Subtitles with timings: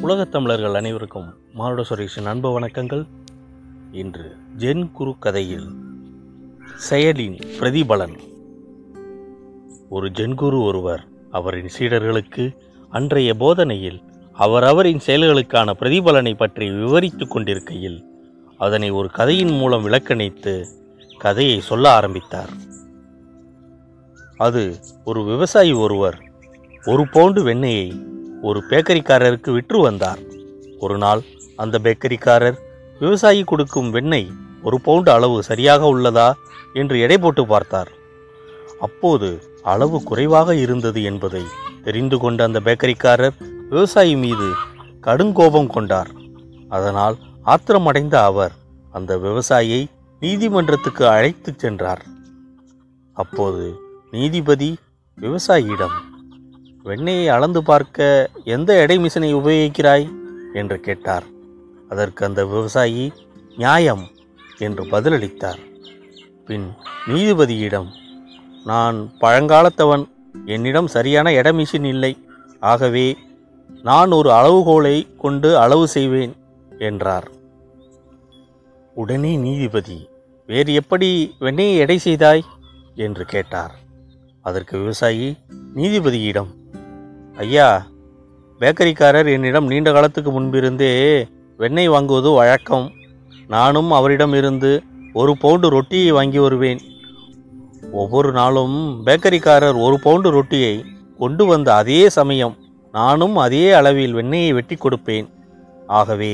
[0.00, 3.06] உலகத் தமிழர்கள் அனைவருக்கும் மானுட சுரேஷின் அன்பு வணக்கங்கள்.
[3.92, 5.66] இன்று ஜென் குரு கதையில்
[6.90, 8.18] செயலின் பிரதிபலன்.
[9.88, 12.56] ஒரு ஜென்குரு ஒருவர் அவரின் சீடர்களுக்கு
[12.88, 14.02] அன்றைய போதனையில்
[14.38, 18.04] அவரவரின் செயல்களுக்கான பிரதிபலனை பற்றி விவரித்து கொண்டிருக்கையில்
[18.58, 20.66] அதனை ஒரு கதையின் மூலம் விளக்கணித்து
[21.18, 22.50] கதையை சொல்ல ஆரம்பித்தார்.
[24.36, 26.30] அது ஒரு விவசாயி ஒருவர்
[26.84, 28.14] ஒரு பவுண்டு வெண்ணெயை
[28.48, 30.20] ஒரு பேக்கரிக்காரருக்கு விற்று வந்தார்.
[30.84, 31.22] ஒரு நாள்
[31.62, 32.58] அந்த பேக்கரிக்காரர்
[32.98, 34.28] விவசாயி கொடுக்கும் வெண்ணெய்
[34.62, 36.28] ஒரு பவுண்டு அளவு சரியாக உள்ளதா
[36.80, 37.90] என்று எடை போட்டு பார்த்தார்.
[38.86, 39.28] அப்போது
[39.72, 41.42] அளவு குறைவாக இருந்தது என்பதை
[41.84, 43.36] தெரிந்து கொண்ட அந்த பேக்கரிக்காரர்
[43.70, 44.48] விவசாயி மீது
[45.06, 46.10] கடுங்கோபம் கொண்டார்.
[46.76, 47.16] அதனால்
[47.52, 48.54] ஆத்திரமடைந்த அவர்
[48.92, 49.82] அந்த விவசாயியை
[50.22, 52.02] நீதிமன்றத்துக்கு அழைத்துச் சென்றார்.
[53.16, 53.64] அப்போது
[54.10, 54.70] நீதிபதி
[55.18, 55.96] விவசாயியிடம்
[56.86, 60.08] வெண்ணெயை அளந்து பார்க்க எந்த எடை மிஷினை உபயோகிக்கிறாய்?
[60.52, 61.24] என்று கேட்டார்.
[61.88, 63.12] அதற்கு அந்த விவசாயி
[63.56, 64.08] நியாயம்
[64.58, 65.58] என்று பதிலளித்தார்.
[66.46, 66.72] பின்
[67.06, 67.86] நீதிபதியிடம்
[68.64, 70.08] நான் பழங்காலத்தவன்
[70.46, 72.26] என்னிடம் சரியான எடை மிஷின் இல்லை.
[72.60, 73.16] ஆகவே
[73.82, 76.36] நான் ஒரு அளவுகோலை கொண்டு அளவு செய்வேன்
[76.78, 77.30] என்றார்.
[78.94, 80.08] உடனே நீதிபதி
[80.46, 82.44] வேறு எப்படி வெண்ணெயை எடை செய்தாய்?
[82.94, 83.74] என்று கேட்டார்.
[84.42, 85.36] அதற்கு விவசாயி
[85.74, 86.46] நீதிபதியிடம்
[87.42, 87.86] ஐயா
[88.60, 90.92] பேக்கரிக்காரர் என்னிடம் நீண்ட காலத்துக்கு முன்பிருந்தே
[91.56, 92.86] வெண்ணெய் வாங்குவது வழக்கம்.
[93.48, 94.70] நானும் அவரிடம் இருந்து
[95.12, 96.80] ஒரு பவுண்டு ரொட்டியை வாங்கி வருவேன்.
[97.92, 98.76] ஒவ்வொரு நாளும்
[99.06, 100.74] பேக்கரிக்காரர் ஒரு பவுண்டு ரொட்டியை
[101.18, 102.54] கொண்டு வந்த அதே சமயம்
[102.94, 105.28] நானும் அதே அளவில் வெண்ணெயை வெட்டி கொடுப்பேன்.
[105.86, 106.32] ஆகவே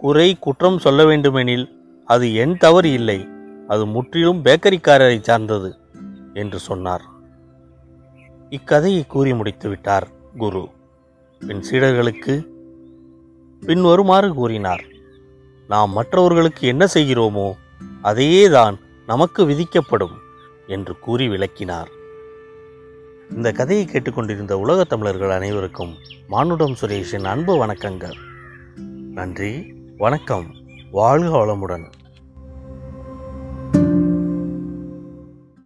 [0.00, 1.66] குறை குற்றம் சொல்ல வேண்டுமெனில்
[2.08, 3.20] அது என் தவறு இல்லை
[3.68, 5.70] அது முற்றிலும் பேக்கரிக்காரரை சார்ந்தது
[6.34, 7.06] என்று சொன்னார்.
[8.50, 10.68] இக்கதையை கூறி முடித்து விட்டார் குரு.
[11.38, 12.46] பின் சீடர்களுக்கு
[13.66, 14.84] பின்வருமாறு கூறினார்.
[15.68, 17.52] நாம் மற்றவர்களுக்கு என்ன செய்கிறோமோ
[18.02, 20.18] அதையேதான் நமக்கு விதிக்கப்படும்
[20.66, 21.88] என்று கூறி விளக்கினார்.
[23.30, 25.94] இந்த கதையை கேட்டுக்கொண்டிருந்த உலகத் தமிழர்கள் அனைவருக்கும்
[26.28, 28.14] மானுடம் சுரேஷின் அன்பு வணக்கங்கள்.
[29.10, 30.46] நன்றி வணக்கம்
[30.90, 31.84] வாழ்க வளமுடன்.